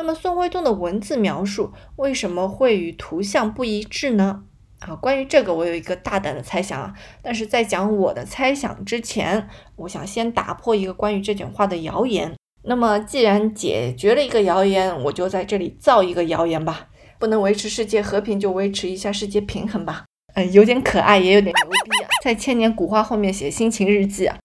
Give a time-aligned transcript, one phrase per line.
[0.00, 4.44] 那么宋徽宗的文字描述为什么会与图像不一致呢？
[4.78, 12.34] 啊，关于这个我有一个大胆的猜想啊，但是在讲我的猜想之前，我想先打破一个关于这卷画的谣言。
[12.62, 16.88] 那么既然解决了一个谣言，我就在这里造一个谣言吧。
[17.18, 20.06] 不能维持世界和平，就维持一下世界平衡吧。
[20.32, 24.38] 嗯，有点可爱，也有点牛逼啊，在千年古画后面写心情日记啊。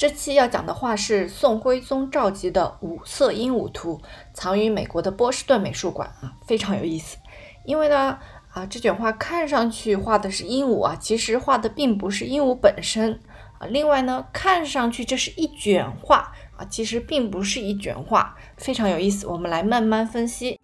[0.00, 3.98] 这期要讲的画是宋徽宗赵佶的《五色鹦鹉图》，
[4.32, 7.18] 藏于美国的波士顿美术馆啊，非常有意思。
[7.66, 8.18] 因为呢，
[8.54, 13.20] 啊，这卷画看上去画的是鹦鹉啊，其实画的并不是鹦鹉本身
[13.58, 13.66] 啊。
[13.66, 19.26] 另外呢，看上去这是一卷画啊，其实并不是一卷画，非常有意思。
[19.26, 20.58] 我们来慢慢分析。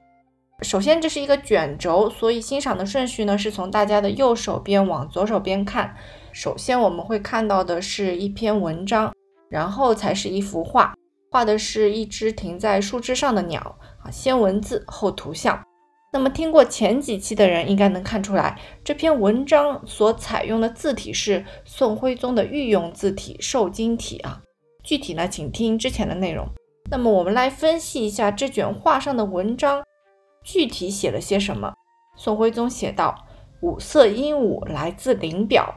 [0.63, 5.95] 首先，这是一个卷轴，所以欣赏的顺序呢，是从大家的右手边往左手边看。
[6.33, 9.13] 首先，我们会看到的是一篇文章。
[9.57, 10.95] 然后才是一幅画，
[11.31, 13.59] 画的是一只停在树枝上的鸟
[14.03, 15.59] 啊，先文字后图像。
[16.13, 24.43] 那么听过前几期的人应该能看出来，这篇文章所采用的字体是宋徽宗的御用字体瘦金体啊。
[24.85, 26.47] 具体呢，请听之前的内容。
[26.91, 29.83] 那么我们来分析一下这卷画上的文章
[30.45, 31.73] 具体写了些什么。
[32.19, 33.25] 宋徽宗写道
[33.63, 35.75] ：“五色鹦鹉来自林表。”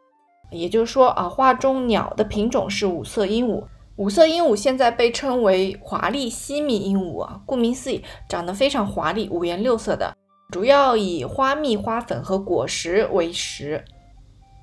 [0.52, 3.64] 也就是说啊，画中鸟的品种是五色鹦鹉。
[3.97, 10.16] 五色鹦鹉现在被称为华丽西密鹦鹉啊，顾名思义，长得非常华丽，五颜六色的，
[10.52, 13.83] 主要以花蜜、花粉和果实为食，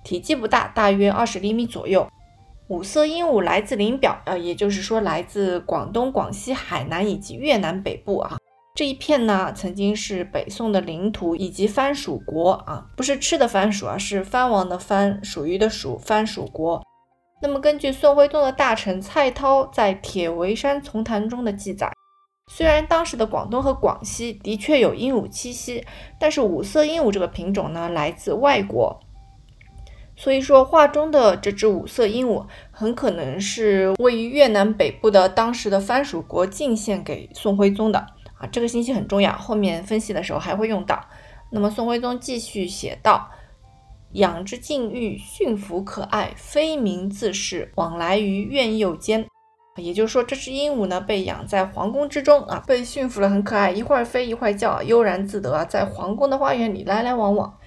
[0.02, 2.08] 体积不大，大约二十厘米左右。
[2.68, 8.38] 五色鹦鹉来自林表呃，也就是说来自广东、广西、海南以及越南北部啊。
[8.76, 16.84] 这一片呢，曾经是北宋的领土以及藩属国啊，不是吃的番薯啊，是藩王的藩，属于的属，藩属国。
[17.40, 21.90] 那么根据宋徽宗的大臣蔡涛在《铁围山丛谈》中的记载，
[22.52, 25.82] 虽然当时的广东和广西的确有鹦鹉栖息，
[26.20, 29.00] 但是五色鹦鹉这个品种呢，来自外国，
[30.16, 38.06] 所以说画中的这只五色鹦鹉很可能是位于越南北部的当时的藩属国进献给宋徽宗的。
[38.38, 41.04] 啊，这个信息很重要，后面分析的时候还会用到。
[41.50, 43.30] 那么宋徽宗继续写道
[44.12, 49.26] ：“养之静欲，驯服可爱，非名自是，往来于苑囿间。”
[49.76, 57.58] 也就是说，这只鹦鹉呢被养在皇宫之中啊，被驯服了，很可爱，一会儿飞一会儿叫，悠然自得啊，在皇宫的花园里来来往往。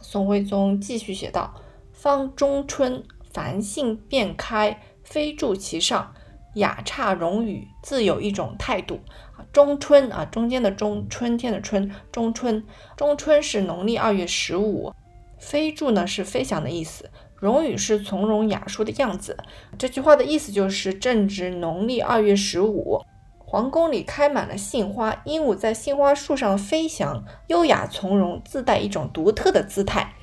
[0.00, 1.54] 宋徽宗继续写道
[1.92, 6.14] ：“方中春，繁杏遍开，飞住其上，
[6.54, 9.00] 雅刹容语，自有一种态度。”
[9.58, 12.62] 中春啊，中间的中，春天的春，中春，
[12.96, 14.92] 中春是农历二月十五。
[15.36, 19.36] 飞住呢是飞翔的意思，容语是从容雅舒的样子。
[19.76, 23.02] 这句话的意思就是正值农历二月十五，
[23.36, 30.14] 皇宫里开满了杏花，鹦鹉在杏花树上飞翔，优雅从容，自带一种独特的姿态。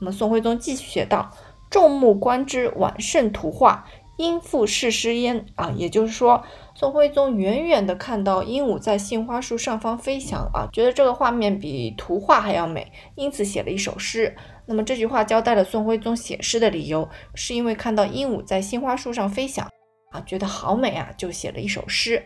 [0.00, 1.30] 那么宋徽宗继续写道
[1.70, 3.86] ：“众目观之，宛胜图画。”
[4.20, 6.44] 应复试诗焉啊，也就是说，
[6.74, 14.36] 宋徽宗远远的看到鹦鹉在杏花树上方飞翔啊，觉得这个画面比图画还要美，因此写了一首诗。
[14.66, 19.66] 那么这句话交代了宋徽宗写诗的理由，是因为看到鹦鹉在杏花树上飞翔
[20.12, 22.22] 啊，觉得好美啊，就写了一首诗。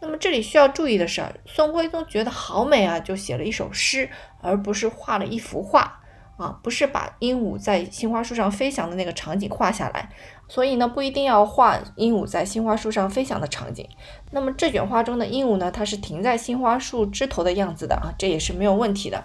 [0.00, 4.08] 那么这里需要注意的是，宋徽宗觉得好美啊，就写了一首诗，
[4.40, 6.00] 而不是画了一幅画。
[6.36, 10.10] 啊，不是把鹦鹉在杏花树上飞翔的那个场景画下来，
[10.48, 13.88] 所以呢，不一定要画鹦鹉在杏花树上飞翔的场景。
[14.32, 19.22] 那么这卷画中的鹦鹉呢，它是停在杏花树枝头的样子的啊，这也是没有问题的。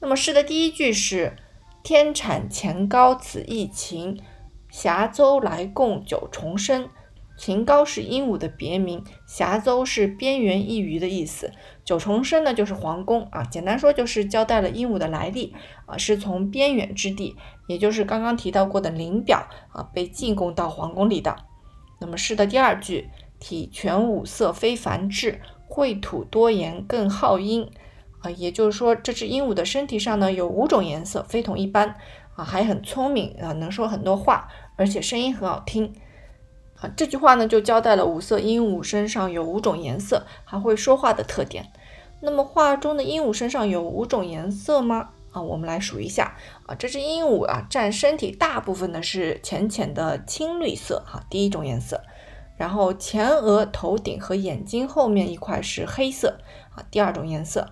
[0.00, 1.36] 那么诗的第一句是
[1.84, 4.20] “天产前高此异禽，
[4.68, 6.88] 峡州来共九重生”。
[7.42, 11.50] 秦高是鹦鹉的别名，峡州是边缘一隅的意思，
[11.84, 13.42] 九重生呢就是皇宫啊。
[13.42, 15.52] 简单说就是交代了鹦鹉的来历
[15.86, 17.34] 啊，是从边远之地，
[17.66, 21.34] 也就是刚刚提到过的林表啊，被进贡到皇宫里的。
[22.00, 27.68] 那么诗的第二句，体全五色非凡质，秽土多言更好音
[28.20, 31.96] 啊，也就是说这只鹦鹉的身体上呢有五种颜色，非同一般
[32.36, 34.46] 啊，还很聪明啊，能说很多话，
[34.76, 35.92] 而且声音很好听。
[36.82, 41.70] 啊，这句话呢就交代了五色鹦鹉身上有五种颜色，还会说话的特点。
[42.20, 45.10] 那么画中的鹦鹉身上有五种颜色吗？
[45.30, 46.36] 啊，我们来数一下。
[46.66, 52.02] 啊，这只鹦鹉啊，占身体大部分的是浅浅的青绿色，哈，第一种颜色。
[52.56, 56.38] 然后前额、头顶和眼睛后面一块是黑色，
[56.76, 57.70] 啊，第二种颜色。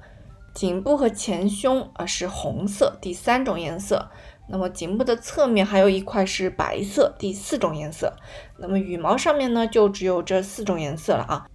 [0.53, 4.11] 颈部和前胸啊是红色，第三种颜色。
[4.49, 8.17] 那么颈部的侧面还有一块是白色，第四种颜色。
[8.61, 11.47] 那么羽毛上面呢，就只有这四种颜色了啊。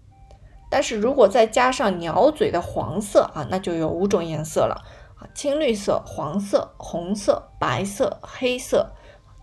[0.71, 4.83] 但是如果再加上鸟嘴的黄色啊，那就有五种颜色了
[5.15, 8.91] 啊：青绿色、黄色、红色、白色、黑色，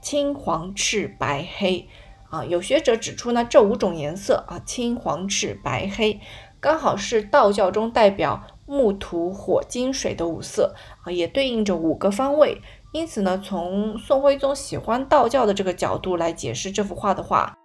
[0.02, 1.88] 青黄赤白黑
[2.28, 2.44] 啊。
[2.44, 6.20] 有学者指出呢，这五种颜色啊，青黄赤白黑，
[6.60, 10.74] 刚好是道教中代表木土火金水的五色
[11.04, 12.60] 啊，也对应着五个方位。
[12.92, 17.56] 因此呢，从宋徽宗喜欢道教的这个角度来解释这幅画的话，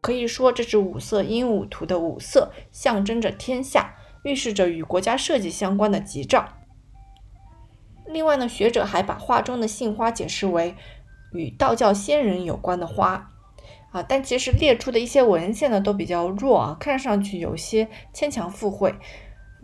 [0.00, 6.48] 可以说这是五色鹦鹉图的五色象征着天下，预示着与国家设计相关的吉兆。
[8.06, 10.76] 另外呢，学者还把画中的杏花解释为
[11.32, 13.30] 与道教仙人有关的花
[13.90, 18.94] 啊，但其实列出的一些文献呢都比较弱啊，看上去有些牵强附会，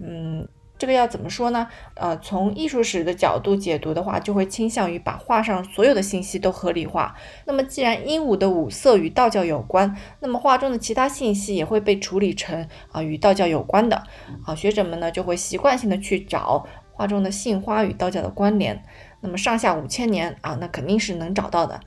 [0.03, 0.49] 嗯。
[0.79, 1.67] 这个要怎么说呢？
[1.95, 7.17] 呃，从艺术史的角度解读的话，就会倾向于把画上所有的信息都合理化。
[7.47, 14.05] 那么，既然鹦鹉的五色与道教有关，那么画中的其他信息也会被处理成啊与道教有关的。
[14.47, 18.83] 啊，学者们呢就会习惯性的去找画中的杏花与道教的关联。
[19.21, 21.81] 那么上下五千年啊，那肯定是能找到的。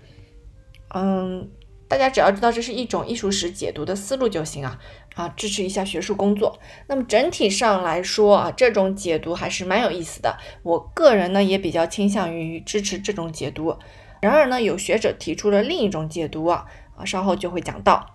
[0.93, 1.49] 嗯。
[1.91, 4.79] 大家只要知道这是一种艺术史解读的思路就行啊
[5.15, 6.57] 啊，支持一下学术工作。
[6.87, 10.37] 那么整体上来说啊，这种解读还是蛮有意思的。
[10.63, 13.77] 我个人呢也比较倾向于支持这种解读。
[14.21, 16.65] 然而呢，有学者提出了另一种解读啊
[16.95, 18.09] 啊，稍后就会讲到。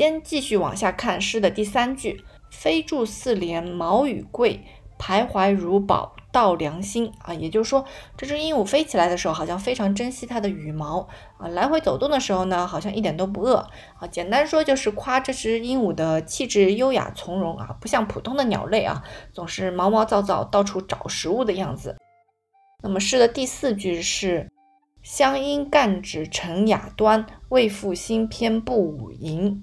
[0.00, 4.64] 先继续往下看诗的第三句：“飞住四连毛羽贵，
[4.98, 7.84] 徘徊如宝到良心。”啊，也就是说，
[8.16, 11.06] 这只鹦鹉飞起来的时候，好像非常珍惜它的羽毛
[11.36, 13.56] 啊；来回走动的时候呢，好像一点都不饿
[13.98, 14.06] 啊。
[14.10, 19.04] 简单说，就是夸这只鹦鹉的气质优雅从容啊，不像普通的鸟类啊，
[19.34, 21.98] 总是毛毛躁躁到处找食物的样子。
[22.82, 24.50] 那么诗的第四句是
[25.04, 29.62] ：“香音干指成雅端，未负新篇不舞吟。”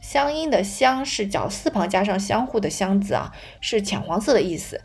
[0.00, 4.80] 香音的香是绞丝旁加上相互的相字啊，是浅黄色的意思。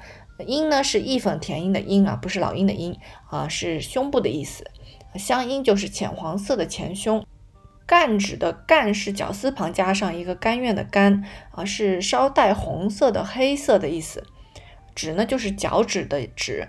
[0.45, 4.69] 音呢是义愤填膺的膺啊，不是老鹰的鹰啊，是胸部的意思。
[5.15, 7.25] 香音就是浅黄色的前胸。
[7.87, 14.25] 干指的干是绞丝旁加上一个甘愿的甘啊，是稍带红色的黑色的意思。
[14.93, 16.67] 指呢就是脚趾的趾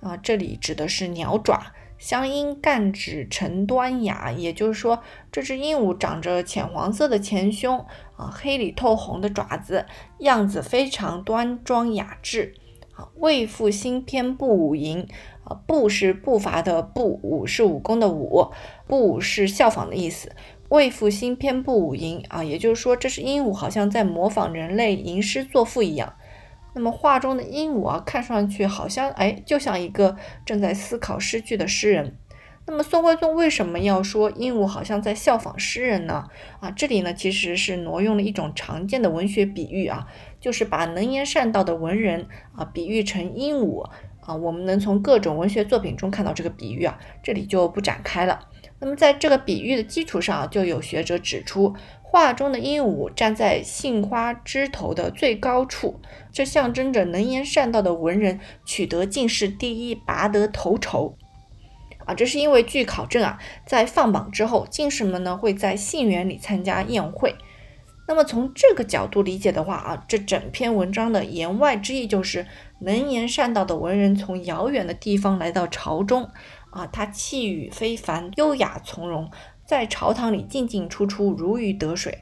[0.00, 1.72] 啊，这里指的是鸟爪。
[1.98, 5.02] 香音干指成端雅，也就是说，
[5.32, 7.84] 这只鹦鹉长着浅黄色的前胸
[8.16, 9.84] 啊，黑里透红的爪子，
[10.20, 12.54] 样子非常端庄雅致
[12.94, 13.08] 啊。
[13.16, 15.06] 未负新篇不舞吟
[15.42, 18.52] 啊，步是步伐的步，舞是武功的舞，
[18.86, 20.30] 步是效仿的意思。
[20.68, 26.14] 未负新篇不舞吟啊，也就是说，这只鹦鹉好像在模仿人类吟诗作赋一样。
[26.74, 32.16] 那么画中的鹦鹉啊，看上去好像哎，就像一个正在思考诗句的诗人。
[32.66, 36.26] 那么宋徽宗为什么要说鹦鹉好像在效仿诗人呢？
[36.60, 40.06] 啊，这里呢其实是挪用了一种常见的文学比喻啊，
[40.38, 43.82] 就是把能言善道的文人啊比喻成鹦鹉
[44.20, 44.34] 啊。
[44.34, 48.40] 我们能从各种文学作品中看到这个比喻啊，这里就不展开了。
[48.80, 51.74] 那么在这个比喻的基础上，就有学者指出。
[52.10, 56.00] 画中的鹦鹉站在杏花枝头的最高处，
[56.32, 61.16] 这象征着能言善道的文人取得进士第一，拔得头筹。
[62.06, 67.34] 啊，这是因为据考证啊，在放榜之后，进士们呢会在杏园里参加宴会。
[68.06, 72.46] 那么从这个角度理解的话啊，这整篇文章的言外之意就是
[72.80, 76.30] 能言善道的文人从遥远的地方来到朝中，
[76.70, 79.30] 啊，他气宇非凡，优雅从容。
[79.68, 82.20] 在朝堂里进进出出，如鱼得水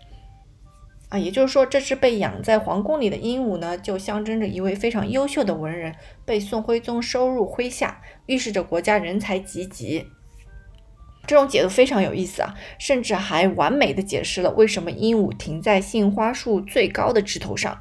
[1.11, 1.17] 啊！
[1.17, 10.09] 也就是说，这只被养在皇宫里的鹦鹉呢，就象征着一位非常优秀的文人被宋徽宗收入麾下，预示着国家人才济济。
[11.25, 17.81] 这种解读非常有意思啊，甚至还完美的解释了为什么鹦鹉停在杏花树最高的枝头上。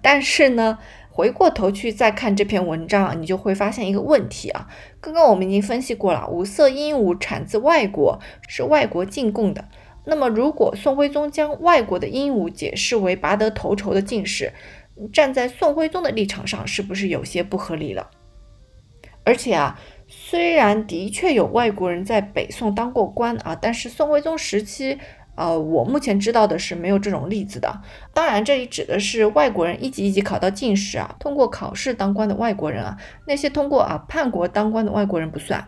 [0.00, 0.78] 但是呢？
[1.12, 4.68] 回过头去再看这篇文章，你就会发现一个问题啊。
[5.00, 9.68] 刚刚我们已经分析过了，五色鹦鹉产自外国，是外国进贡的。
[10.04, 14.52] 那么，如果宋徽宗将外国的鹦鹉解释为拔得头筹的进士，
[15.12, 18.08] 站在宋徽宗的立场上，是不是有些不合理了？
[19.24, 24.98] 而且啊，虽然的确有外国人在北宋当过官啊，但是宋徽宗时期。
[25.40, 27.80] 呃，我目前知道的是没有这种例子的。
[28.12, 35.66] 当然，这里指的是外国人一级一级考到进士啊，通过考试当官的外国人啊，那些通过啊叛国当官的外国人不算。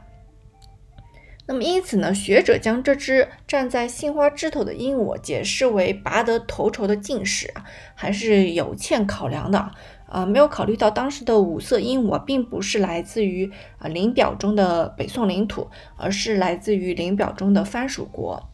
[1.46, 7.64] 那么因此呢，学者将这只站在杏花枝头的鹦鹉解释为拔得头筹的进士啊，
[7.94, 9.70] 还是有欠考量的
[10.06, 18.50] 啊，没有考虑到当时的五色鹦鹉并不是来自于啊林表中的北宋领土，而是来自于林表中的藩属国。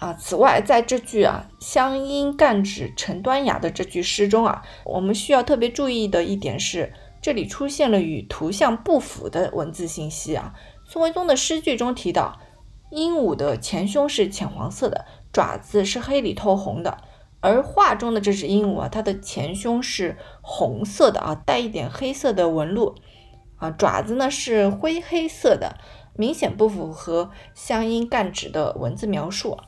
[0.00, 10.54] 啊，此外，在这句啊“湘阴干指陈端雅”的这句诗中啊，我们需要特别注意的一点是，这里出现了与图像不符的文字信息啊。
[10.86, 12.40] 宋徽宗的诗句中提到，
[12.90, 15.04] 鹦鹉的前胸是浅黄色的，
[15.34, 16.96] 爪子是黑里透红的，
[17.40, 22.94] 而画中的这只鹦鹉啊，它的前胸是红色的啊，带一点黑色的纹路
[23.56, 25.76] 啊，爪子呢是灰黑色的，
[26.16, 29.52] 明显不符合“湘阴干指”的文字描述。
[29.52, 29.64] 啊，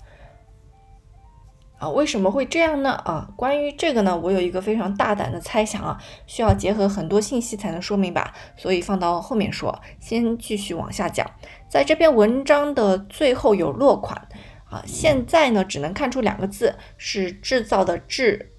[1.83, 2.93] 啊为什么会这样呢？
[2.93, 5.99] 啊，关于这个呢，我有一个非常大胆的猜想啊，
[6.29, 9.77] 需要结合很多信息才能说明吧，所以放到后面说。
[9.99, 11.29] 先继续往下讲，
[11.69, 14.29] 在这篇文章的最后有落款
[14.71, 18.53] 啊，现在呢只能看出两个字，是制造的制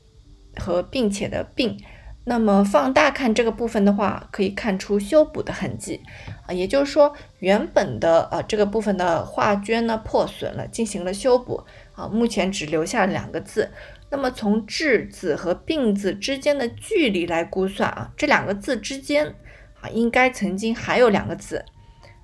[0.58, 1.80] 和并且的并。
[2.26, 6.02] 那么放大看这个部分的话，可以看出修补的痕迹
[6.48, 11.62] 啊，也就是说原本的呃这个部分的画卷呢破损了，进行了修补
[11.94, 13.72] 啊，目前只留下了两个字。
[14.10, 19.28] 那么从“至”字和“病”字之间的距离来估算啊，这两个字之间
[19.82, 21.66] 啊应该曾经还有两个字。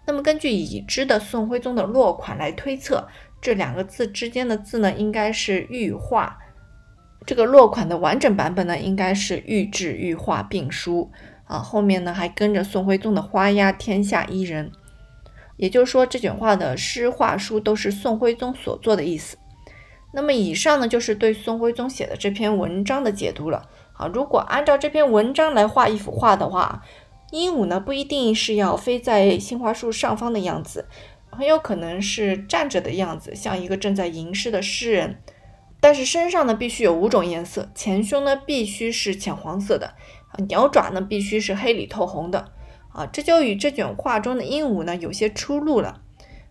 [0.06, 3.08] 那么根据已知的宋徽宗的落款来推测，
[3.42, 6.38] 这两个字之间的字呢应该是“御画”。
[7.26, 11.12] 这个落款的完整版本呢，应该是御制御画并书
[11.46, 14.72] 啊，后面呢还跟着宋徽宗的花押“天下一人”，
[15.58, 19.38] 也就是说这卷画的诗画书都是宋徽宗所做的意思。
[20.12, 24.08] 那么以上呢就是对宋徽宗写的这篇文章的解读了啊。
[24.08, 26.82] 如果按照这篇文章来画一幅画的话，
[27.32, 30.88] 鹦鹉呢不一定是要飞在杏花树上方的样子，
[31.30, 35.22] 很有可能是站着的样子，像一个正在吟诗的诗人。
[35.80, 39.94] 但是身上呢必须有五种颜色，前胸呢必须是浅黄色的，
[40.32, 42.52] 啊，鸟爪呢必须是黑里透红的，
[42.92, 46.02] 啊，这就与这卷画中的鹦鹉呢有些出入了。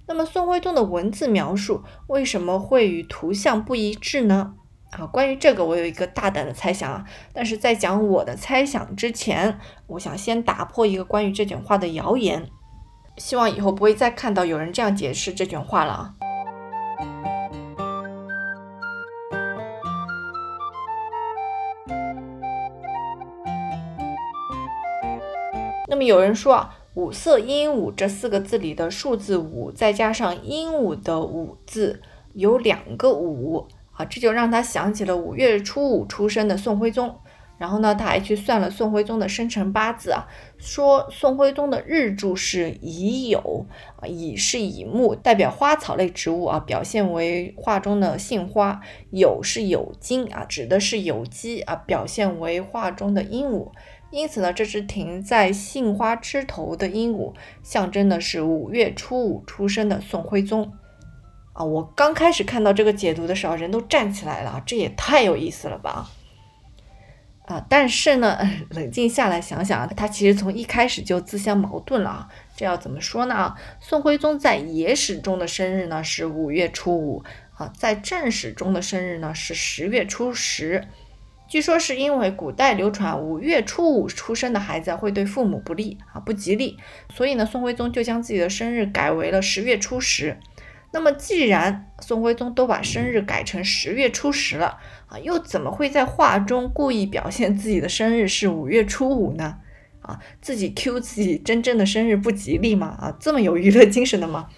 [0.08, 4.54] 那么宋徽宗的文字描述为什么会与图像不一致呢？
[4.90, 12.48] 啊，关于这个我有一个大胆的猜想啊，但是在讲我的猜想之前，我想先打破一个关于这卷画的谣言，
[13.18, 16.14] 希望以后不会再看到有人这样解释这卷画了啊。
[25.90, 32.02] 那么有人说啊，五色鹦鹉这四个字里的数字五，再加上鹦鹉的五字，
[32.32, 37.14] 有两个五啊，这就让他想起了五月初五出生的宋徽宗。
[37.56, 40.26] 然后呢，他还去算了宋徽宗的生辰八字啊，
[40.58, 43.64] 说宋徽宗的日柱是乙酉
[44.00, 48.80] 啊，乙是乙木，代表花草类植物啊，表现为画中的杏花；
[49.12, 53.70] 酉是酉金啊，指的是有机啊，表现为画中的鹦鹉。
[54.10, 60.72] 因此呢，这只停在杏花枝头的鹦鹉，象征的是五月初五出生的宋徽宗。
[61.52, 66.08] 啊，我刚开始看到这个解读的时候，人都站起来了，这也太有意思了吧！
[67.46, 68.38] 啊，但是呢，
[68.70, 72.28] 冷静下来想想，他其实从一开始就自相矛盾了啊。
[72.56, 73.54] 这要怎么说呢？
[73.80, 77.24] 宋徽宗在野史中的生日呢是五月初五，
[77.54, 80.86] 啊，在正史中的生日呢是十月初十。
[81.48, 86.76] 据说是因为古代流传五月初五出生的孩子会对父母不利啊，不吉利，
[87.14, 90.38] 所以呢，宋徽宗就将自己的生日改为了十月初十。
[90.92, 94.78] 那么，既然宋徽宗都把生日改成十月初十了
[95.08, 99.56] 啊，又怎么会在画中故意表现自己的生日是五月初五呢？
[100.02, 102.88] 啊，自己 Q 自己真正的生日不吉利吗？
[103.00, 104.48] 啊，这么有娱乐精神的吗？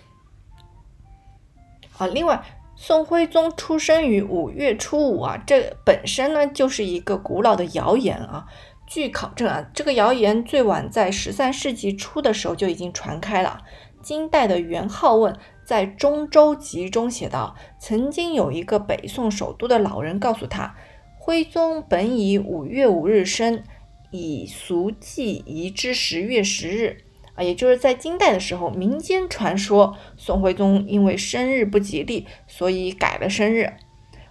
[1.98, 2.42] 啊，另外。
[2.82, 8.46] 宋徽宗出生于五月初五啊，这本身呢就是一个古老的谣言啊。
[8.86, 13.60] 据考证啊，这个谣言最晚在十三世纪初的时候就已经传开了。
[14.02, 20.74] 金代的元好问在《中州集》中写道，曾经有一个北宋首都的老人告诉他，
[21.18, 23.62] 徽宗本以五月五日生，
[24.10, 26.96] 以俗记移之十月十日。
[27.42, 33.72] 也就是在金代的时候，民间传说宋徽宗因为生日不吉利，所以改了生日。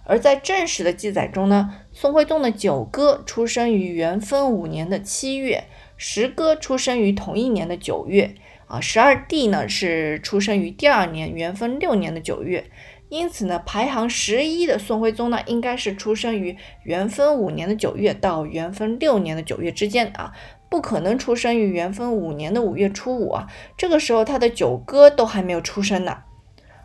[0.04, 5.64] 而在正史的记载中呢，宋徽宗的九哥出生于元丰五年的七月，
[5.96, 8.34] 十哥出生于同一年的九月。
[8.66, 12.70] 啊，十二弟呢是出生于第二年元丰六年的九月，
[13.08, 20.32] 因此呢，排行十一的宋徽宗呢，应该是出生于元丰五年的九月到元丰六年的九月之间啊，
[20.70, 26.18] 不可能出生于元丰五年的五月初五啊，这个时候他的九哥都还没有出生呢。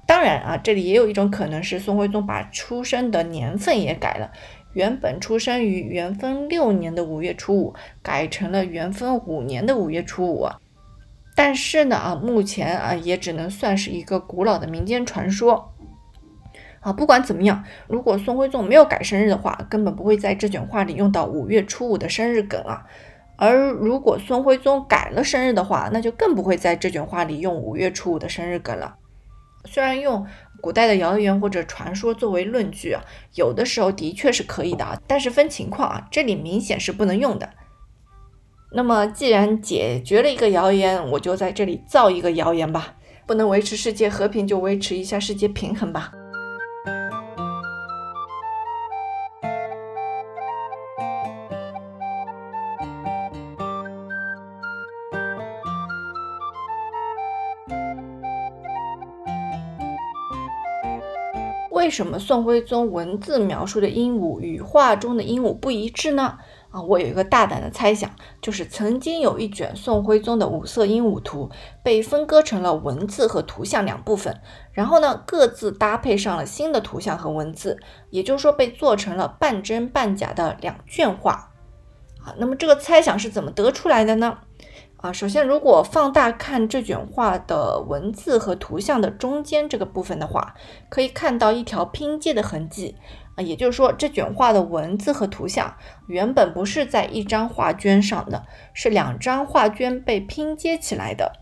[0.07, 4.31] 当然啊，这里也有一种可能是宋徽宗把出生的年份也改了，
[4.73, 10.57] 原本出生于元丰六年的五月初五，改成了元丰五年的五月初五啊。
[11.35, 15.73] 但是呢，啊，目前啊，也只能算是一个古老的民间传说。
[16.79, 22.85] 啊，不管怎么样，如果宋徽宗没有改生日的话，根本不会在这卷画里用到五月初五的生日梗啊。
[23.37, 28.95] 而如果宋徽宗改了生日的话，那就更不会在这卷画里用五月初五的生日梗了。
[29.65, 30.25] 虽然用
[30.61, 33.01] 古代的谣言或者传说作为论据啊，
[33.33, 37.49] 有的时候的确是可以的啊，但是分情况啊，这里明显是不能用的。
[38.71, 42.95] 那么，既然解决了一个谣言，我就在这里造一个谣言吧。
[43.25, 46.11] 不能维持世界和平，就维持一下世界平衡吧。
[61.85, 66.39] 为什么宋徽宗文字描述的鹦鹉与画中的鹦鹉不一致呢？
[66.71, 68.09] 啊，我有一个大胆的猜想，
[68.41, 71.51] 就是曾经有一卷宋徽宗的五色鹦鹉图
[71.83, 74.35] 被分割成了文字和图像两部分，
[74.71, 77.77] 然后呢各自搭配上了新的图像和文字，
[78.09, 81.51] 也就是说被做成了半真半假的两卷画。
[82.25, 84.39] 啊，那么这个猜想是怎么得出来的呢？
[85.05, 90.55] 啊，首先如果放大看这卷画的文字和图像的中间这个部分的话，
[90.89, 92.95] 可以看到一条拼接的痕迹。
[93.35, 95.75] 啊，也就是说，这卷画的文字和图像
[96.07, 101.33] 原本不是在一张画卷上的，是两张画卷被拼接起来的。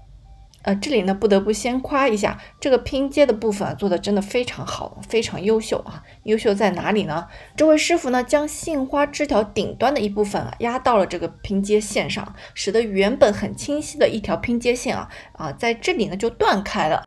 [0.63, 6.01] 呃，这里呢，不得不先夸一下这个拼接的部分啊，做的真的非常好，非常优秀啊！
[6.24, 7.27] 优秀在哪里呢？
[7.55, 17.03] 这位师傅呢，将杏花枝条顶端的一部分啊，压到了这个拼接线上，使得原本很清晰的一条拼接线啊啊，在这里呢就断开了。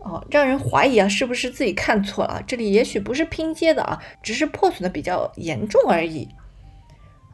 [0.00, 2.42] 哦，让人怀疑啊，是不是自己看错了？
[2.46, 6.28] 这里也许不是拼接的啊，只是破损的比较严重而已。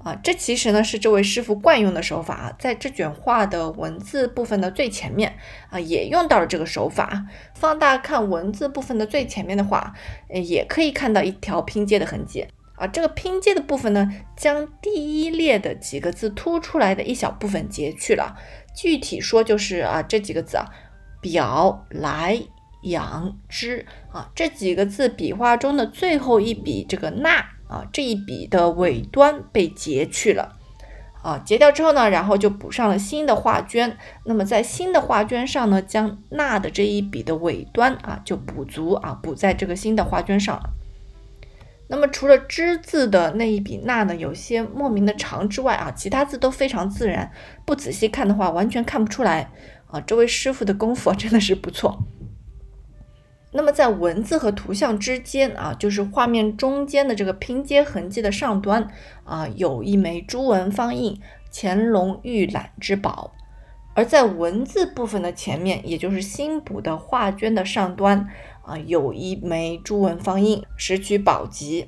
[0.05, 5.37] 啊，这其实呢是这位师傅惯用的手法啊，在这卷画的文字部分的最前面
[5.71, 7.27] 啊，也用到了这个手法。
[7.55, 9.95] 放大看文字部分的最前面的话，
[10.29, 12.87] 呃，也可以看到一条拼接的痕迹啊。
[12.87, 18.37] 这个拼接的部分呢，将第一列的几个字凸出来的一小部分截去了。
[18.77, 20.67] 具体说就是啊，这几个字啊，
[21.21, 22.43] 表来。
[22.85, 27.43] 养之啊，这几个字笔画中的最后一笔这个捺
[27.75, 30.53] 啊，这一笔的尾端被截去了
[31.23, 33.97] 啊，截掉之后呢，然后就补上了新的画卷。
[34.25, 40.71] 那么在新的画卷上呢，将捺的这一笔的尾端啊，就补足啊，补在这个新的画卷上了。
[41.89, 47.33] 那么除了之字的那一笔捺呢，有些莫名的长之外啊，其他字都非常自然，
[47.65, 49.51] 不仔细看的话完全看不出来
[49.89, 50.01] 啊。
[50.01, 51.99] 这位师傅的功夫真的是不错。
[53.57, 58.89] 那么在文字和图像之间啊，就是画面中间的这个拼接痕迹的上端
[59.23, 61.21] 啊，有一枚朱文方印
[61.55, 63.31] “乾隆御览之宝”；
[63.95, 68.29] 而在文字部分的前面，也就是新补的画卷的上端
[68.63, 71.87] 啊，有一枚朱文方印“石渠宝笈”。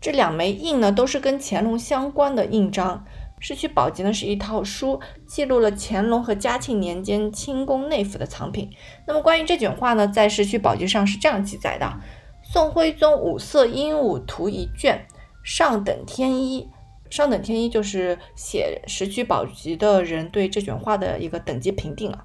[0.00, 3.04] 这两枚印呢，都是跟乾隆相关的印章。
[3.40, 8.70] 《石渠宝笈》呢是一套书，记录了乾隆和嘉庆年间清宫内府的藏品。
[9.06, 12.00] 那么关于这卷画呢，在《石渠宝笈》上是这样记载的：
[12.42, 15.06] 宋徽宗五色鹦鹉图一卷，
[15.42, 16.68] 上等天一。
[17.10, 22.24] 上等天一就是写《石渠宝笈》的人对这卷画的一个等级评定啊。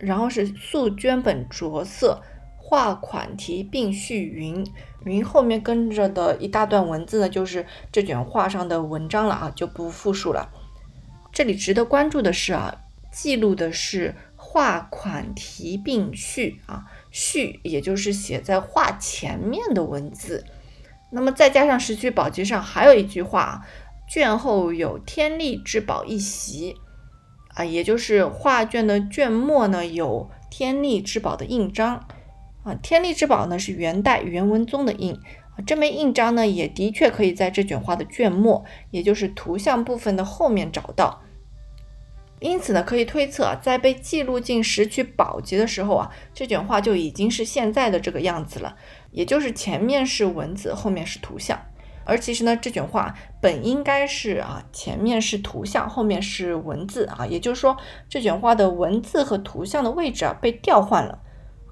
[0.00, 2.22] 然后是素绢本着色。
[2.66, 4.66] 画款题并序云，
[5.04, 10.50] 云后面跟着的一大段文字呢，就是这卷画上的文章了啊，就不复述了。
[11.32, 12.74] 这里值得关注的是啊，
[13.12, 20.44] 记录的是画款题并序啊，序也就是写在画前面的文字。
[21.10, 23.66] 那么再加上《石渠宝笈》上还有一句话，
[24.08, 26.76] 卷后有天力之宝一席
[27.54, 32.06] 啊，也就是画卷的卷末呢有天力之宝的印章。
[32.64, 41.22] 啊，天力之宝呢是元代元文宗的印啊，这枚印章呢也的确可以在这卷画的卷末，也就是图像部分的后面找到。
[42.40, 48.76] 因此呢，可以推测啊，在被记录进《石渠宝笈》的时候啊，这卷画就已经是现在的这个样子了，
[49.12, 51.58] 也就是前面是文字，后面是图像。
[52.04, 57.74] 而其实呢，这卷画本应该是啊，前面是图像，后面是文字啊，也就是说，
[58.10, 61.20] 这卷画的文字和图像的位置啊被调换了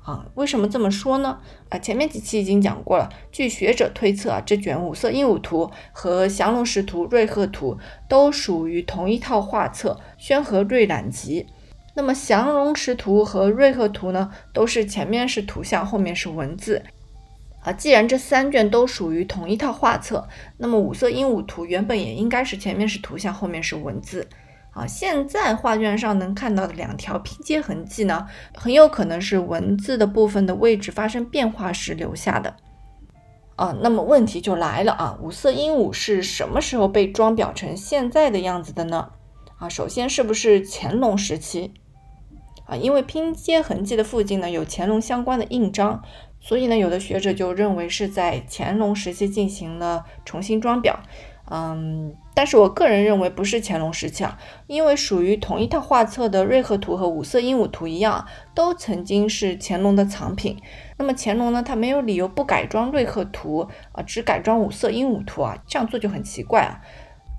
[0.03, 0.27] 啊。
[0.35, 1.39] 为什么这么说呢？
[1.69, 3.09] 啊，前面几期已经讲过了。
[3.31, 11.47] 据学者推测啊，这卷五色鹦鹉图和降龙石图、瑞鹤图都属于同一套画册《宣和瑞览集》。
[11.95, 16.83] 那么降龙石图和瑞鹤图呢，都是前面是图像，后面是文字。
[17.61, 24.27] 啊，既然这三卷都属于同一套画册，那么五色鹦鹉图原本也应该是前面是图像，后面是文字。
[24.73, 32.57] 啊，现在画卷上能看到的两条拼接痕迹呢，很有可能是文字的部分的位置发生变化时留下的。
[33.57, 39.11] 啊，那么问题就来了啊，五色鹦鹉是什么时候被装裱成现在的样子的呢？
[39.59, 41.75] 啊，首先是不是乾隆时期？
[42.65, 46.03] 啊，因为拼接痕迹的附近呢有乾隆相关的印章。
[46.45, 50.97] 所以呢，有的学者就认为是在乾隆时期进行了重新装裱，
[51.51, 60.57] 嗯，但是我个人认为不是乾隆时期啊，因为属于同一套画册的《瑞鹤图》和《五色鹦鹉图》一样，都曾经是乾隆的藏品。
[60.97, 66.81] 那么乾隆呢，他没有理由不改装《瑞鹤图》啊，只改装《五色鹦鹉图》啊，这样做就很奇怪啊。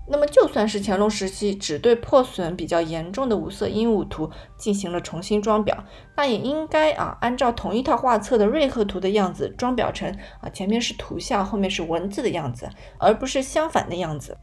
[0.06, 5.74] 那么，就算是乾隆时期只对破损比较严重的五色鹦鹉图进行了重新装裱，
[6.18, 14.38] 那也应该啊，按照同一套画册的瑞鹤图的样子装裱成啊，前面是图像，后面是文字的样子，而不是相反的样子。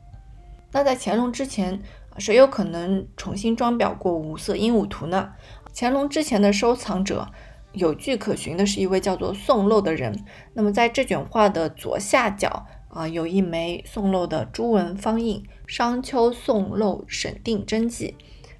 [0.73, 1.83] 那在乾隆之前，
[2.17, 5.31] 谁有可能重新装裱过五色鹦鹉图呢？
[5.75, 7.29] 乾隆之前的收藏者
[7.73, 10.25] 有据可循的是一位叫做宋漏的人。
[10.55, 12.67] 那么在这卷画的左下角。
[12.91, 18.17] 啊，有一枚宋漏的朱文方印《商丘宋漏审定真迹》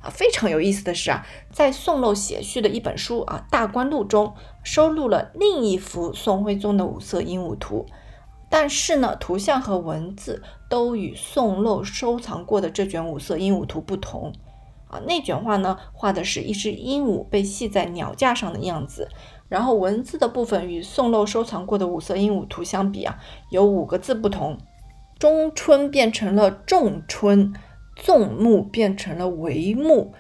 [0.07, 7.87] 啊，非常有意思的是啊，在宋漏写序的一本书啊《大观录》中收录了另一幅宋徽宗的五色鹦鹉图，
[8.49, 14.33] 但是呢，图像和文字都与宋漏收藏过的这卷五色鹦鹉图不同
[14.87, 15.01] 啊。
[15.09, 19.09] 那卷画呢，画的是一只鹦鹉被系在鸟架上的样子。
[19.51, 23.19] 然后文字的部分与宋漏收藏过的五色鹦鹉图相比啊，
[23.51, 24.57] 有五个字不同：
[25.19, 27.53] 中春变成了仲春，
[27.97, 30.15] 纵目变成了帷幕，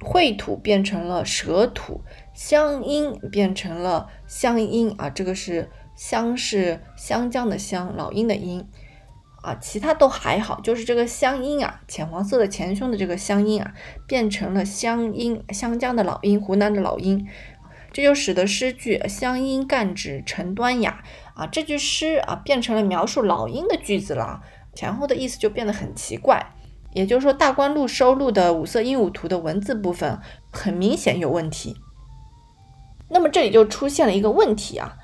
[0.00, 2.00] 秽土变成了蛇土，
[2.32, 8.66] 香音变成了香音啊，这个是香是湘江的湘，老鹰的鹰
[9.42, 13.74] 啊，其他都还好，就是这个香音啊，浅黄色的前胸的这个香音啊，
[14.08, 17.26] 变成了湘鹰，湘江的老鹰，湖南的老鹰。
[17.96, 21.02] 这就使得诗句“乡音干指成端雅”
[21.34, 24.42] 啊，这句诗啊变成了描述老鹰的句子了，
[24.74, 26.52] 前后的意思就变得很奇怪。
[26.92, 30.20] 也就是说，大观录收录的五色鹦鹉图的文字部分
[30.52, 31.74] 很明显有问题。
[33.08, 34.98] 那么这里就出现了一个问题啊，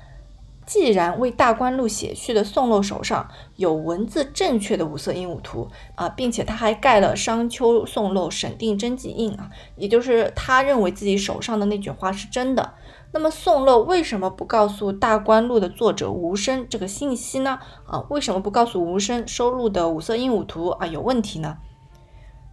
[0.67, 12.75] 既然为大观录写序的宋漏手上有文字正确的五色鹦鹉图啊，并且他还盖了商丘宋漏审定真迹印啊，也就是他认为自己手上的那卷画是真的。
[13.15, 17.59] 那么宋漏为什么不告诉《大观录》的作者吴生这个信息呢？
[17.85, 21.57] 啊，为什么不告诉吴生收录的五色鹦鹉图啊有问题呢？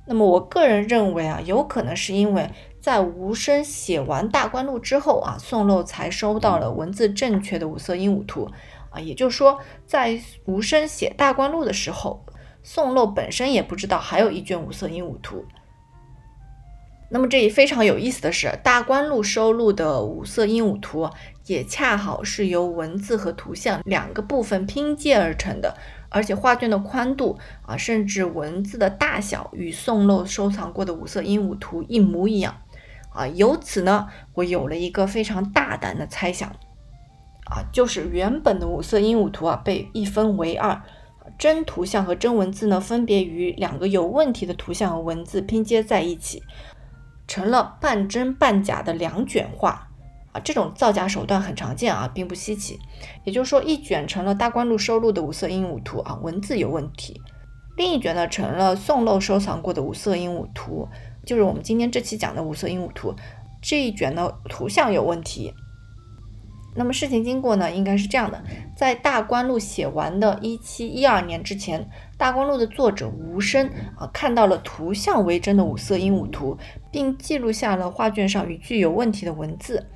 [0.06, 8.46] 那么我个人认为啊，有可能是因为在吴生写完《大观录》之后啊，宋漏才收到了文字正确的五色鹦鹉图
[8.90, 12.26] 啊，也就是说，在吴生写《大观录》的时候，
[12.62, 15.42] 宋漏本身也不知道还有一卷五色鹦鹉图。
[17.12, 21.10] 那么这里非常有意思的是，大观录收录的五色鹦鹉图
[21.46, 25.76] 也恰好是由文字和图像两个部分拼接而成的，
[26.08, 32.56] 而且画卷的宽度啊，甚至文字的大小与宋漏收藏过的五色鹦鹉图一模一样
[33.12, 33.26] 啊。
[33.26, 36.48] 由此呢，我有了一个非常大胆的猜想
[37.46, 40.80] 啊，就是原本的五色鹦鹉图啊被一分为二，
[41.36, 46.40] 真图像和真文字呢分别与两个有问题的图像和文字拼接在一起。
[47.30, 49.88] 成了半真半假的两卷画
[50.32, 52.76] 啊，这种造假手段很常见啊，并不稀奇。
[53.22, 57.14] 也就是说，一卷成了大观录收录的五色鹦鹉图啊，文字有问题；
[57.76, 60.88] 另一卷呢，成了宋漏收藏过的五色鹦鹉图，
[61.24, 63.14] 就是我们今天这期讲的五色鹦鹉图。
[63.62, 65.54] 这一卷呢，图像有问题。
[66.74, 68.42] 那么事情经过呢，应该是这样的：
[68.76, 71.88] 在大观录写完的一七一二年之前，
[72.20, 76.58] 大观录的作者吴生啊看到了图像为真的五色鹦鹉图，
[76.92, 79.86] 并记录下了画卷上语句有问题的文字，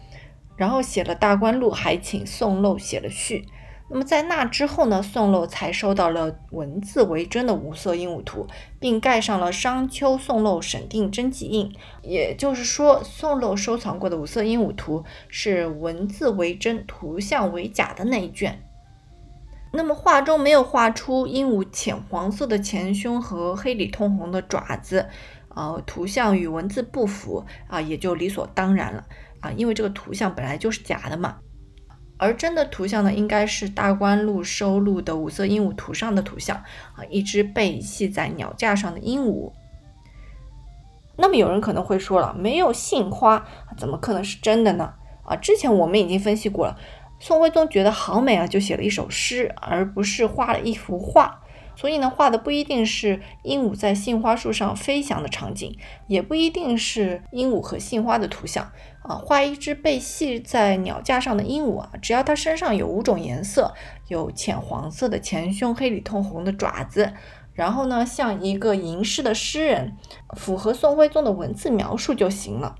[0.57, 3.45] 然后写了大观录，还请宋漏写了序。
[3.91, 8.47] 那么在那之后呢，宋漏才收到了文字为真的五色鹦鹉图，
[8.81, 11.71] 并盖上了商丘宋漏审定真迹印。
[12.01, 18.64] 也就是说，宋漏收藏过的五色鹦鹉图是文字为真、图像为假的那一卷。
[19.77, 25.09] 那么画中没有画出鹦鹉浅黄色的前胸和黑里通红的爪子，
[25.49, 29.05] 呃，图像与文字不符啊，也就理所当然了
[29.41, 31.39] 啊，因为这个图像本来就是假的嘛。
[32.17, 36.57] 而真的图像呢，应该是大观录收录的五色鹦鹉图上的图像
[36.95, 39.53] 啊，一只被系在鸟架上的鹦鹉。
[41.17, 43.45] 那么有人可能会说了，没有杏花，
[43.77, 44.95] 怎么可能是真的呢？
[45.25, 46.79] 啊，之前我们已经分析过了。
[47.27, 51.41] 宋徽宗觉得好美啊，就写了一首诗，而不是画了一幅画。
[51.75, 55.75] 所以呢，画的不一定是鹦鹉在杏花树上飞翔的场景，
[56.07, 59.15] 也不一定是鹦鹉和杏花的图像啊。
[59.15, 63.73] 画一只被系在鸟架上的鹦鹉啊，只要它身上有五种颜色，
[64.09, 67.15] 有浅黄色的前胸，黑里通红的爪子，
[67.55, 69.97] 然后呢，像一个吟诗的诗人，
[70.37, 72.77] 符合宋徽宗的文字描述就行了。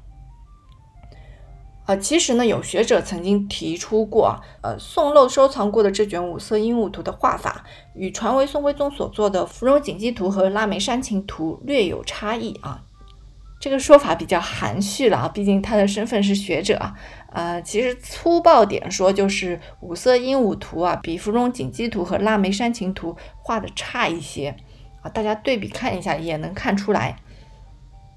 [1.87, 7.63] 啊，其实呢，有学者曾经提出过，呃，宋漏收藏过的这卷五色鹦鹉图的画法，
[7.95, 12.83] 与传为宋徽宗所作的《芙蓉锦鸡图》和《腊梅山情图》略有差异啊。
[13.61, 16.95] 这个说法比较含蓄了啊，毕竟他的身份是学者啊。
[17.31, 24.57] 呃，其实粗暴点说，就是五色鹦鹉图啊，比《芙蓉锦鸡图》和《腊梅山情图》画的差一些
[25.03, 25.11] 啊。
[25.11, 27.17] 大家对比看一下，也能看出来。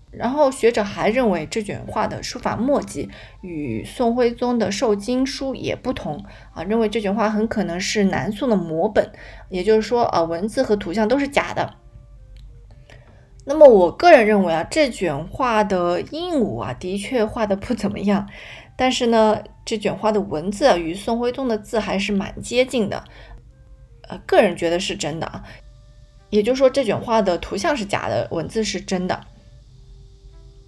[0.10, 3.10] 然后学者还认为这卷画的书法墨迹
[3.42, 9.12] 与宋徽宗的授经书也不同啊，认为这卷画很可能是南宋的摹本，
[9.50, 11.76] 也就是说啊，文字和图像都是假的。
[13.46, 18.28] 那么我个人认为啊，这卷画的鹦鹉啊，的确画的不怎么样，
[18.76, 23.04] 但是呢，这卷画的文字啊，与宋徽宗的字还是蛮接近的，
[24.10, 25.44] 呃，个人觉得是真的啊。
[26.30, 29.18] 也就是说，这卷画的图像是假的，文字是真的。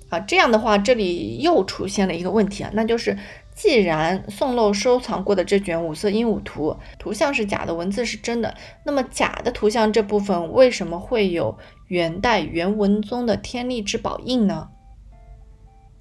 [0.10, 3.18] 啊，这样的话，这里又出现了一个问题啊，那就是
[3.54, 14.70] 既然宋漏收藏过的这卷五色鹦鹉图图像是假的，文字是真的，那么假的图像这部分为什么会有元代元文宗的天力之宝印呢？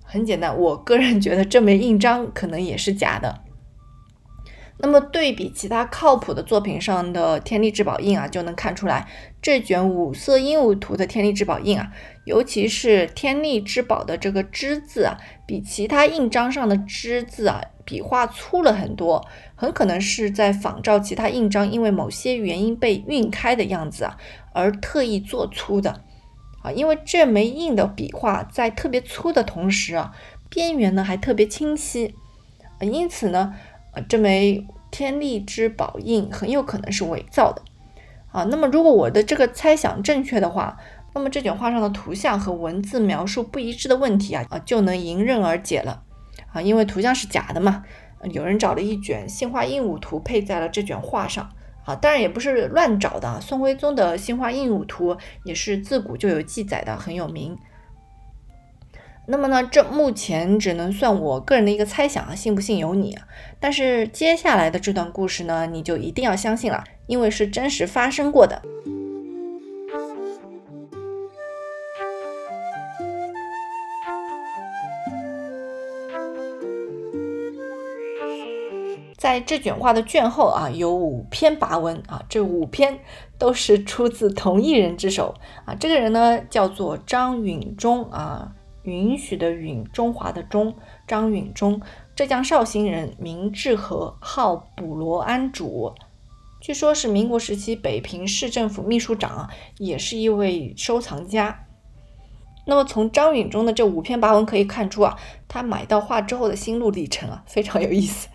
[0.02, 3.42] 很简单，我个人觉得这枚印章可能也是假的。
[4.80, 9.08] 那么对比其他靠谱的作品上的天力之宝印啊，就能看出来
[9.42, 11.90] 这卷五色鹦鹉图的天力之宝印啊，
[12.24, 24.16] 尤其是天力之宝的这个之字啊，比其他印章上的之字啊，笔画粗了很多，很可能是在仿照其他印章因为某些原因被晕开的样子啊，
[24.52, 26.04] 而特意做粗的
[26.62, 30.12] 啊，因为这枚印的笔画在特别粗的同时啊，
[30.48, 32.14] 边缘呢还特别清晰，
[32.80, 33.56] 因此呢。
[34.08, 37.62] 这枚天力之宝印很有可能是伪造的
[38.32, 38.44] 啊。
[38.44, 40.76] 那么，如果我的这个猜想正确的话，
[41.14, 46.02] 那么这卷画上的图像和文字描述不一致的问题啊啊就能迎刃而解了
[46.52, 46.62] 啊。
[46.62, 47.84] 因为图像是假的嘛，
[48.32, 51.50] 有人找了一卷杏花鹦鹉图配在了这卷画上
[51.84, 51.96] 啊。
[51.96, 57.56] 当然也不是乱找的，宋徽宗的杏花鹦鹉图也是自古就有记载的，很有名。
[59.30, 63.14] 那么呢，这目前只能算我个人的一个猜想啊，信不信由你。
[63.60, 68.62] 但是接下来的这段故事呢，你就一定要相信了，因为是真实发生过的。
[79.18, 82.98] 在这卷画的卷后啊，有五篇跋文啊，这五篇
[83.36, 85.34] 都是出自同一人之手
[85.66, 85.74] 啊。
[85.74, 88.54] 这个人呢，叫做张允中啊。
[88.88, 90.74] 允许的允，中华的中，
[91.06, 91.80] 张允中，
[92.16, 95.92] 浙江绍兴人，名志和，号卜罗安主，
[96.60, 101.66] 据说是民国时期北平市政府秘书长，也是一位收藏家。
[102.66, 108.28] 那么从张允中的这五篇跋文可以看出啊，他买到画之后的心路历程啊，非常有意思。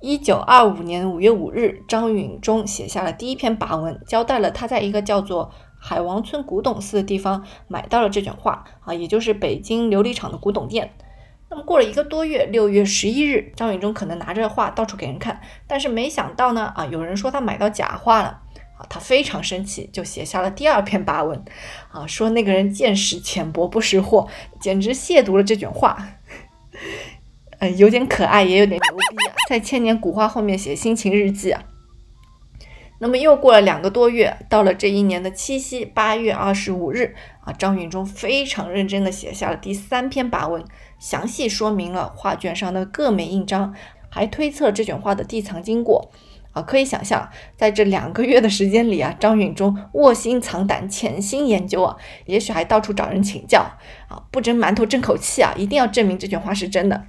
[0.00, 5.52] 一九二五年五月五日，张允中写下了第一篇跋文，交代了他在一个叫做。
[5.88, 10.90] 海王村古董寺的地方买到了这卷画啊，也就是北京琉璃厂的古董店。
[11.48, 18.40] 那么过了一个多月，六月十一日，张允中可能拿着画到处给人看，但是没想到呢啊，有人说他买到假画了
[18.76, 21.40] 啊，他非常生气，就写下了第二篇跋文
[21.92, 24.26] 啊，说那个人见识浅薄，不识货，
[24.58, 25.96] 简直亵渎了这卷画。
[27.60, 31.62] 嗯，有点可爱，也有点牛逼啊，在千年古画后面写心情日记啊。
[32.98, 40.64] 那么又过了两个多月，到了这一年的七夕，八月二十五日啊，张允中非常认真地写下了第三篇跋文，
[40.98, 43.74] 详细说明了画卷上的各枚印章，
[44.08, 46.10] 还推测这卷画的地藏经过
[46.52, 46.62] 啊。
[46.62, 53.60] 可以想象，在这两个月的时间里啊，张允中卧薪尝胆，潜心研究啊，也许还到处找人请教
[54.08, 57.04] 啊，不蒸馒头争口气啊，一定要证明这卷画是真的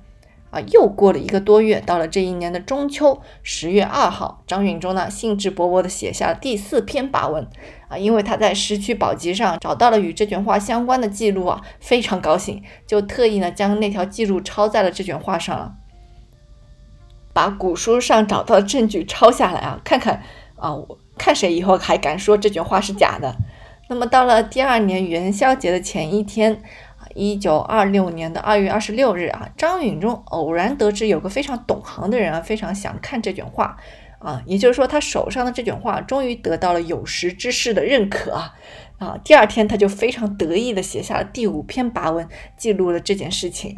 [0.50, 7.46] 啊，又过了一个多月，到了这一年的中秋，十月二号，张允中呢兴致勃勃地写下了第四篇跋文
[7.90, 15.74] 啊，因为他在《石渠宝笈》上找到了与这卷画相关的记录啊，非常高兴，就特意呢将那条记录抄在了这卷画上了，
[17.34, 20.24] 把古书上找到的证据抄下来啊，看看
[20.56, 23.36] 啊，我看谁以后还敢说这卷画是假的。
[23.90, 26.62] 那么到了第二年元宵节的前一天。
[27.18, 33.76] 一九二六年的二月二十六日啊，张允中偶然得知有个非常懂行的人啊，非常想看这卷画
[34.20, 38.54] 啊，也就是说他手上的这卷画终于得到了有识之士的认可啊
[39.00, 39.18] 啊！
[39.24, 43.78] 第二天他就非常得意的写下了第五篇跋文，记录了这件事情。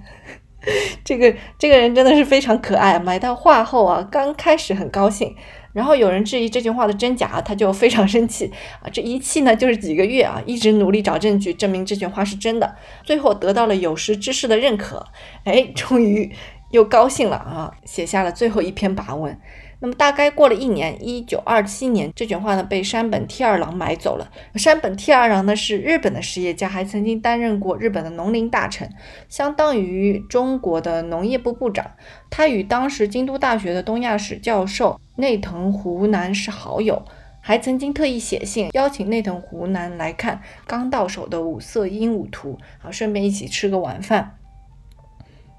[1.06, 5.36] 这个这个人真的是非常可爱，买到画后啊，刚开始很高兴。
[5.79, 8.91] 然后有人质疑这句话的真假，他就非常生气啊！
[8.91, 15.05] 这一气呢就是几个月啊，一直努力找证据证明这句话是真的，最后得到了有识之士的认可，
[15.45, 16.29] 哎，终于
[16.71, 19.39] 又高兴了啊，写下了最后一篇跋文。
[19.81, 24.29] 那么大概过了一年，一九二七年，这卷画呢被山本悌二郎买走了。
[24.55, 28.89] 山本悌二郎呢是日本的实业家，还曾经担任过日本的农林大臣，
[29.29, 31.91] 相当于中国的农业部部长。
[32.29, 37.05] 他与当时京都大学的东亚史教授内藤湖南是好友，
[37.39, 44.38] 还曾经特意写信邀请内藤湖南来看刚到手的五色鹦鹉图，啊，顺便一起吃个晚饭。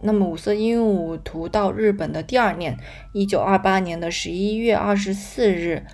[0.03, 2.77] 那么五色鹦鹉图到日本的第二年，
[3.13, 5.85] 一九二八年的十一月二十四日，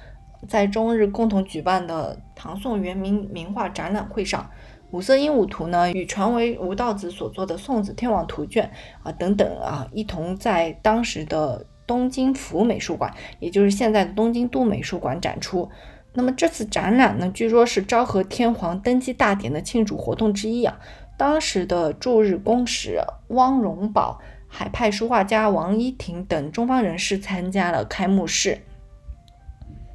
[0.49, 4.49] 在中日共同举办的唐宋元明名画展览会上，
[4.93, 8.71] 五色鹦鹉图呢与传为吴道子所作的《送子天王图卷》
[9.09, 15.69] 啊等等啊，一同在当时的东京府美术馆，也就是现在的东京都美术馆展出。
[16.13, 20.79] 那么这次展览呢，据说是昭和天皇登基大典的庆祝活动之一啊。
[21.17, 28.59] 当时的驻日公使汪荣宝，海派书画家王一亭等中方人士参加了开幕式。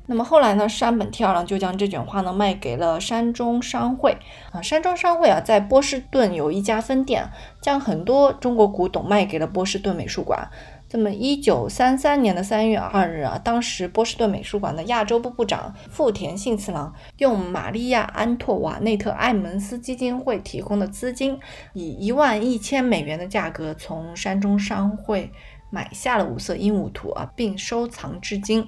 [0.07, 4.17] 那么后来呢，山本跳郎就将这卷画呢卖给了山中商会
[4.51, 4.61] 啊。
[4.61, 7.29] 山中商会啊，在波士顿有一家分店，
[7.61, 10.49] 将很多中国古董卖给了波士顿美术馆。
[10.93, 21.39] 那么，一九三三年的三月二日啊，当时波士顿美术馆的亚洲部部长富田幸次郎用玛利亚安托瓦内特艾门斯基金会提供的资金，
[21.71, 25.31] 以一万一千美元的价格从山中商会
[25.69, 28.67] 买下了五色鹦鹉图啊，并收藏至今。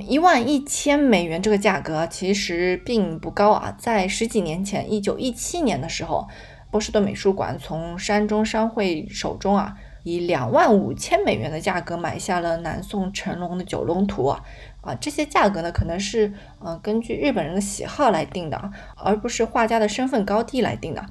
[0.00, 6.26] 一万一千美元这个价格其实并不高啊，在十几年前，一九一七年的时候，
[6.70, 9.76] 波士顿美术馆从山中商会手中啊。
[10.04, 14.44] 以两万五千美元的价格买下了南宋成龙的《九龙图》啊，
[14.82, 21.04] 啊，这些价格呢，可能是呃根据日本人的喜好来定的，而不是画家的身份高低来定的。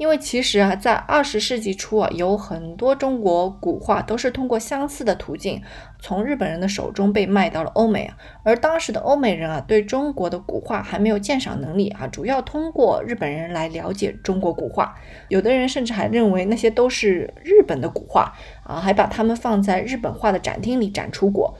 [0.00, 5.60] 因为其实啊，在二十世纪初啊，有很多中国古画都是通过相似的途径，
[6.00, 8.10] 从日本人的手中被卖到了欧美。
[8.42, 14.94] 而当时的欧美人啊，对中国的古画还没有鉴赏能力啊，主要通过日本人来了解中国古画。
[15.28, 18.32] 有的人甚至还认为那些都是日本的古画
[18.64, 21.54] 啊，还把它们放在日本画的展厅里展出过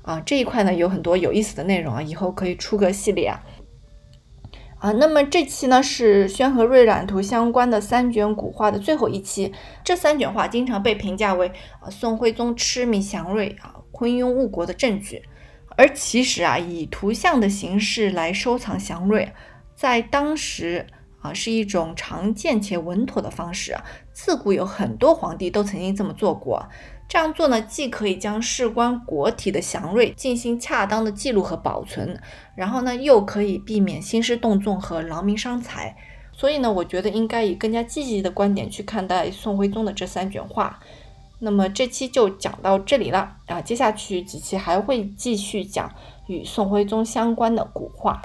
[0.00, 0.18] 啊。
[0.24, 3.44] 这一块呢，有很多有意思的内容啊，以后可以出个系列啊。
[4.82, 9.52] 啊，那么这期呢是宣和瑞染图相关的三卷古画的最后一期。
[9.84, 11.46] 这三卷画经常被评价为
[11.78, 15.22] 啊宋徽宗痴迷祥瑞啊昏庸误国的证据。
[15.76, 19.32] 而其实啊，以图像的形式来收藏祥瑞，
[19.76, 20.84] 在当时
[21.20, 23.76] 啊是一种常见且稳妥的方式。
[24.12, 26.68] 自古有很多皇帝都曾经这么做过。
[27.12, 32.18] 这样做呢，既可以将事关国体的祥瑞进行恰当的记录和保存，
[32.54, 35.94] 然后呢，又可以避免兴师动众和劳民伤财。
[36.32, 40.80] 所以呢，我觉得应该以更加积极的观点去看待宋徽宗的这三卷画。
[41.40, 45.92] 那么这期就讲到这里了啊，接下去几期还会继续讲
[46.28, 48.22] 与宋徽宗相关的古画。